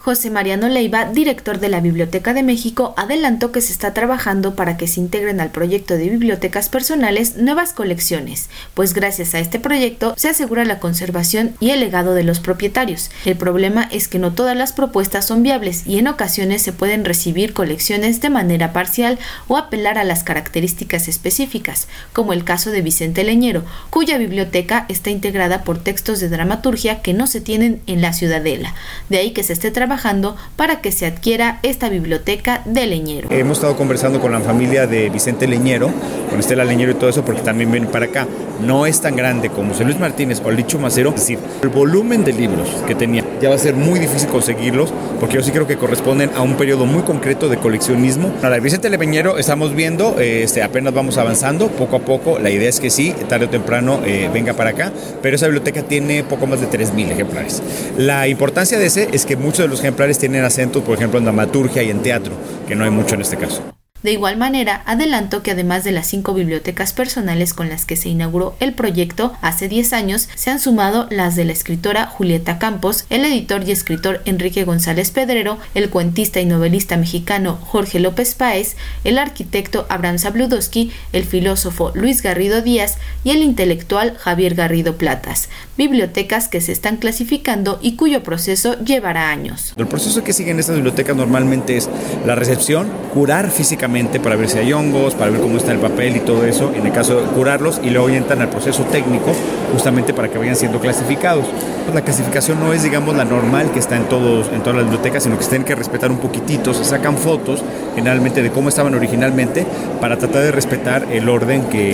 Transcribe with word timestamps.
José 0.00 0.30
Mariano 0.30 0.70
Leiva, 0.70 1.04
director 1.04 1.60
de 1.60 1.68
la 1.68 1.82
Biblioteca 1.82 2.32
de 2.32 2.42
México, 2.42 2.94
adelantó 2.96 3.52
que 3.52 3.60
se 3.60 3.70
está 3.70 3.92
trabajando 3.92 4.54
para 4.54 4.78
que 4.78 4.88
se 4.88 4.98
integren 4.98 5.42
al 5.42 5.50
proyecto 5.50 5.98
de 5.98 6.08
bibliotecas 6.08 6.70
personales 6.70 7.36
nuevas 7.36 7.74
colecciones, 7.74 8.48
pues 8.72 8.94
gracias 8.94 9.34
a 9.34 9.40
este 9.40 9.60
proyecto 9.60 10.14
se 10.16 10.30
asegura 10.30 10.64
la 10.64 10.78
conservación 10.78 11.54
y 11.60 11.68
el 11.68 11.80
legado 11.80 12.14
de 12.14 12.24
los 12.24 12.40
propietarios. 12.40 13.10
El 13.26 13.36
problema 13.36 13.90
es 13.92 14.08
que 14.08 14.18
no 14.18 14.32
todas 14.32 14.56
las 14.56 14.72
propuestas 14.72 15.26
son 15.26 15.42
viables 15.42 15.86
y 15.86 15.98
en 15.98 16.08
ocasiones 16.08 16.62
se 16.62 16.72
pueden 16.72 17.04
recibir 17.04 17.52
colecciones 17.52 18.22
de 18.22 18.30
manera 18.30 18.72
parcial 18.72 19.18
o 19.48 19.58
apelar 19.58 19.98
a 19.98 20.04
las 20.04 20.24
características 20.24 21.08
específicas, 21.08 21.88
como 22.14 22.32
el 22.32 22.44
caso 22.44 22.70
de 22.70 22.80
Vicente 22.80 23.22
Leñero, 23.22 23.64
cuya 23.90 24.16
biblioteca 24.16 24.86
está 24.88 25.10
integrada 25.10 25.62
por 25.62 25.78
textos 25.78 26.20
de 26.20 26.30
dramaturgia 26.30 27.02
que 27.02 27.12
no 27.12 27.26
se 27.26 27.42
tienen 27.42 27.82
en 27.86 28.00
la 28.00 28.14
ciudadela. 28.14 28.74
De 29.10 29.18
ahí 29.18 29.32
que 29.32 29.42
se 29.42 29.52
esté 29.52 29.70
trabajando 29.70 29.89
trabajando 29.90 30.36
para 30.54 30.80
que 30.80 30.92
se 30.92 31.04
adquiera 31.04 31.58
esta 31.64 31.88
biblioteca 31.88 32.62
de 32.64 32.86
Leñero. 32.86 33.28
Hemos 33.32 33.58
estado 33.58 33.76
conversando 33.76 34.20
con 34.20 34.30
la 34.30 34.38
familia 34.38 34.86
de 34.86 35.10
Vicente 35.10 35.48
Leñero, 35.48 35.90
con 36.30 36.38
Estela 36.38 36.64
Leñero 36.64 36.92
y 36.92 36.94
todo 36.94 37.10
eso, 37.10 37.24
porque 37.24 37.40
también 37.40 37.72
vienen 37.72 37.90
para 37.90 38.06
acá. 38.06 38.28
No 38.62 38.86
es 38.86 39.00
tan 39.00 39.16
grande 39.16 39.50
como 39.50 39.72
José 39.72 39.84
Luis 39.84 39.98
Martínez 39.98 40.40
o 40.44 40.50
Licho 40.50 40.78
Macero, 40.78 41.10
es 41.10 41.16
decir, 41.16 41.38
el 41.62 41.68
volumen 41.68 42.24
de 42.24 42.32
libros 42.32 42.68
que 42.86 42.94
tenía 42.94 43.24
ya 43.40 43.48
va 43.48 43.54
a 43.54 43.58
ser 43.58 43.74
muy 43.74 43.98
difícil 43.98 44.28
conseguirlos, 44.28 44.92
porque 45.18 45.36
yo 45.36 45.42
sí 45.42 45.50
creo 45.50 45.66
que 45.66 45.76
corresponden 45.76 46.30
a 46.36 46.42
un 46.42 46.54
periodo 46.54 46.86
muy 46.86 47.02
concreto 47.02 47.48
de 47.48 47.56
coleccionismo. 47.56 48.28
Para 48.40 48.58
Vicente 48.58 48.90
Leñero 48.90 49.38
estamos 49.38 49.74
viendo, 49.74 50.18
este, 50.20 50.62
apenas 50.62 50.92
vamos 50.92 51.18
avanzando, 51.18 51.68
poco 51.68 51.96
a 51.96 52.00
poco. 52.00 52.38
La 52.38 52.50
idea 52.50 52.68
es 52.68 52.80
que 52.80 52.90
sí, 52.90 53.14
tarde 53.28 53.46
o 53.46 53.48
temprano 53.48 54.00
eh, 54.04 54.28
venga 54.32 54.54
para 54.54 54.70
acá, 54.70 54.92
pero 55.22 55.36
esa 55.36 55.46
biblioteca 55.46 55.82
tiene 55.82 56.22
poco 56.24 56.46
más 56.46 56.60
de 56.60 56.68
3.000 56.68 57.10
ejemplares. 57.10 57.62
La 57.96 58.28
importancia 58.28 58.78
de 58.78 58.86
ese 58.86 59.08
es 59.12 59.26
que 59.26 59.36
muchos 59.36 59.60
de 59.60 59.68
los 59.68 59.80
ejemplares 59.80 60.18
tienen 60.18 60.44
acentos, 60.44 60.82
por 60.82 60.96
ejemplo, 60.96 61.18
en 61.18 61.24
dramaturgia 61.24 61.82
y 61.82 61.90
en 61.90 62.00
teatro, 62.00 62.32
que 62.68 62.74
no 62.74 62.84
hay 62.84 62.90
mucho 62.90 63.14
en 63.14 63.22
este 63.22 63.36
caso. 63.36 63.62
De 64.02 64.12
igual 64.12 64.38
manera, 64.38 64.82
adelantó 64.86 65.42
que 65.42 65.50
además 65.50 65.84
de 65.84 65.92
las 65.92 66.06
cinco 66.06 66.32
bibliotecas 66.32 66.94
personales 66.94 67.52
con 67.52 67.68
las 67.68 67.84
que 67.84 67.96
se 67.96 68.08
inauguró 68.08 68.56
el 68.58 68.72
proyecto 68.72 69.34
hace 69.42 69.68
10 69.68 69.92
años, 69.92 70.28
se 70.34 70.50
han 70.50 70.58
sumado 70.58 71.06
las 71.10 71.36
de 71.36 71.44
la 71.44 71.52
escritora 71.52 72.06
Julieta 72.06 72.58
Campos, 72.58 73.04
el 73.10 73.26
editor 73.26 73.62
y 73.66 73.72
escritor 73.72 74.22
Enrique 74.24 74.64
González 74.64 75.10
Pedrero, 75.10 75.58
el 75.74 75.90
cuentista 75.90 76.40
y 76.40 76.46
novelista 76.46 76.96
mexicano 76.96 77.58
Jorge 77.60 78.00
López 78.00 78.34
Páez, 78.34 78.76
el 79.04 79.18
arquitecto 79.18 79.84
Abraham 79.90 80.18
Zabludowski, 80.18 80.92
el 81.12 81.24
filósofo 81.24 81.92
Luis 81.94 82.22
Garrido 82.22 82.62
Díaz 82.62 82.96
y 83.22 83.32
el 83.32 83.42
intelectual 83.42 84.16
Javier 84.16 84.54
Garrido 84.54 84.96
Platas, 84.96 85.50
bibliotecas 85.76 86.48
que 86.48 86.62
se 86.62 86.72
están 86.72 86.96
clasificando 86.96 87.78
y 87.82 87.96
cuyo 87.96 88.22
proceso 88.22 88.78
llevará 88.82 89.30
años. 89.30 89.74
El 89.76 89.86
proceso 89.86 90.24
que 90.24 90.32
siguen 90.32 90.58
estas 90.58 90.76
bibliotecas 90.76 91.16
normalmente 91.16 91.76
es 91.76 91.90
la 92.24 92.34
recepción, 92.34 92.88
curar 93.12 93.50
físicamente 93.50 94.20
para 94.20 94.36
ver 94.36 94.48
si 94.48 94.58
hay 94.58 94.72
hongos, 94.72 95.14
para 95.14 95.30
ver 95.30 95.40
cómo 95.40 95.56
está 95.56 95.72
el 95.72 95.78
papel 95.78 96.16
y 96.16 96.20
todo 96.20 96.46
eso, 96.46 96.72
en 96.74 96.86
el 96.86 96.92
caso 96.92 97.20
de 97.20 97.26
curarlos, 97.28 97.80
y 97.82 97.90
luego 97.90 98.08
entran 98.08 98.40
al 98.40 98.48
proceso 98.48 98.84
técnico 98.84 99.32
justamente 99.72 100.14
para 100.14 100.28
que 100.28 100.38
vayan 100.38 100.56
siendo 100.56 100.80
clasificados. 100.80 101.46
Pues 101.84 101.94
la 101.94 102.02
clasificación 102.02 102.60
no 102.60 102.72
es, 102.72 102.82
digamos, 102.82 103.16
la 103.16 103.24
normal 103.24 103.70
que 103.72 103.78
está 103.78 103.96
en, 103.96 104.04
todos, 104.04 104.48
en 104.52 104.60
todas 104.60 104.76
las 104.76 104.84
bibliotecas, 104.84 105.24
sino 105.24 105.36
que 105.36 105.44
se 105.44 105.50
tienen 105.50 105.66
que 105.66 105.74
respetar 105.74 106.10
un 106.10 106.18
poquitito, 106.18 106.72
se 106.72 106.84
sacan 106.84 107.16
fotos 107.16 107.62
generalmente 107.94 108.42
de 108.42 108.50
cómo 108.50 108.68
estaban 108.68 108.94
originalmente 108.94 109.66
para 110.00 110.16
tratar 110.16 110.42
de 110.42 110.52
respetar 110.52 111.06
el 111.10 111.28
orden 111.28 111.64
que, 111.64 111.90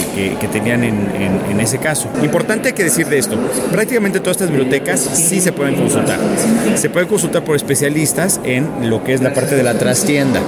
tenían 0.53 0.85
en, 0.85 1.09
en, 1.51 1.61
ese 1.61 1.79
caso. 1.79 2.09
Importante 2.23 2.73
que 2.73 2.85
decir 2.85 3.09
de 3.09 3.19
esto, 3.19 3.37
prácticamente 3.73 4.21
todas 4.21 4.37
estas 4.37 4.51
bibliotecas 4.51 5.01
sí 5.01 5.41
se 5.41 5.53
pueden 5.53 5.75
consultar. 5.75 6.19
Se 6.77 6.91
pueden 6.91 7.09
consultar 7.09 7.43
por 7.43 7.57
especialistas 7.57 8.41
en 8.45 8.89
lo 8.89 9.03
que 9.03 9.15
es 9.15 9.23
la 9.23 9.35
parte 9.35 9.57
de 9.57 9.63
la 9.63 9.75
trastienda 9.75 10.41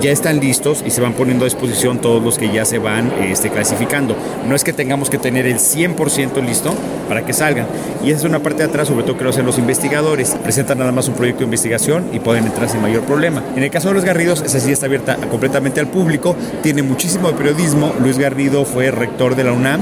ya 0.00 0.10
están 0.10 0.40
listos 0.40 0.82
y 0.86 0.90
se 0.90 1.00
van 1.00 1.14
poniendo 1.14 1.44
a 1.44 1.48
disposición 1.48 1.98
todos 1.98 2.22
los 2.22 2.38
que 2.38 2.52
ya 2.52 2.64
se 2.64 2.78
van 2.78 3.12
este, 3.22 3.50
clasificando. 3.50 4.16
No 4.48 4.54
es 4.54 4.64
que 4.64 4.72
tengamos 4.72 5.10
que 5.10 5.18
tener 5.18 5.46
el 5.46 5.56
100% 5.56 6.44
listo 6.44 6.74
para 7.08 7.24
que 7.24 7.32
salgan. 7.32 7.66
Y 8.04 8.10
esa 8.10 8.18
es 8.20 8.24
una 8.24 8.40
parte 8.40 8.62
de 8.62 8.68
atrás, 8.68 8.88
sobre 8.88 9.04
todo 9.04 9.16
que 9.16 9.24
lo 9.24 9.30
hacen 9.30 9.46
los 9.46 9.58
investigadores. 9.58 10.36
Presentan 10.42 10.78
nada 10.78 10.92
más 10.92 11.08
un 11.08 11.14
proyecto 11.14 11.40
de 11.40 11.44
investigación 11.46 12.06
y 12.12 12.20
pueden 12.20 12.46
entrar 12.46 12.68
sin 12.68 12.80
mayor 12.82 13.02
problema. 13.02 13.42
En 13.56 13.62
el 13.62 13.70
caso 13.70 13.88
de 13.88 13.94
los 13.94 14.04
Garridos, 14.04 14.42
esa 14.42 14.60
sí 14.60 14.70
está 14.70 14.86
abierta 14.86 15.16
completamente 15.30 15.80
al 15.80 15.88
público. 15.88 16.36
Tiene 16.62 16.82
muchísimo 16.82 17.30
periodismo. 17.32 17.94
Luis 18.00 18.18
Garrido 18.18 18.64
fue 18.64 18.90
rector 18.90 19.36
de 19.36 19.44
la 19.44 19.52
UNAM 19.52 19.80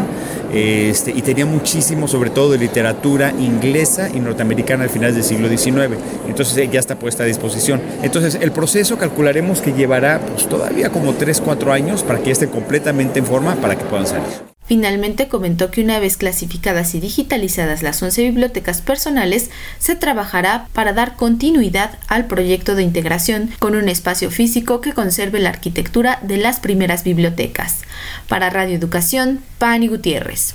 este, 0.55 1.11
y 1.11 1.23
tenía 1.23 1.47
muchísimo, 1.47 2.07
sobre 2.07 2.31
todo 2.31 2.53
de 2.53 2.59
literatura 2.59 3.33
inglesa 3.39 4.09
y 4.15 4.21
norteamericana 4.21 4.85
al 4.85 4.91
final 4.91 5.13
del 5.13 5.25
siglo 5.25 5.49
XIX. 5.49 5.99
Entonces 6.29 6.71
ya 6.71 6.79
está 6.79 6.97
puesta 6.97 7.25
a 7.25 7.27
disposición. 7.27 7.81
Entonces 8.03 8.39
el 8.41 8.53
proceso 8.53 8.97
calcularemos 8.97 9.61
que 9.61 9.73
llevará 9.73 10.04
pues, 10.27 10.49
todavía 10.49 10.91
como 10.91 11.15
3, 11.15 11.41
4 11.41 11.73
años 11.73 12.03
para 12.03 12.21
que 12.21 12.31
estén 12.31 12.51
completamente 12.51 13.19
en 13.19 13.27
forma 13.27 13.55
para 13.57 13.77
que 13.77 13.85
puedan 13.85 14.07
salir. 14.07 14.55
Finalmente 14.67 15.29
comentó 15.29 15.71
que 15.71 15.83
una 15.83 15.99
vez 15.99 16.17
clasificadas 16.17 16.95
y 16.95 17.01
digitalizadas 17.01 17.83
las 17.83 18.03
11 18.03 18.23
bibliotecas 18.23 18.81
personales, 18.81 19.51
se 19.79 19.95
trabajará 19.95 20.69
para 20.73 20.95
dar 20.95 21.17
continuidad 21.17 21.99
al 22.09 22.27
proyecto 22.27 22.75
de 22.75 22.83
integración 22.83 23.51
con 23.59 23.77
un 23.77 23.91
espacio 23.91 24.31
físico 24.31 24.81
que 24.81 24.95
conserve 24.95 25.39
la 25.39 25.51
arquitectura 25.51 26.19
de 26.23 26.39
las 26.39 26.61
primeras 26.61 27.05
bibliotecas. 27.05 27.83
Para 28.27 28.49
Radio 28.49 28.75
Educación, 28.75 29.41
Pani 29.59 29.89
Gutiérrez. 29.89 30.55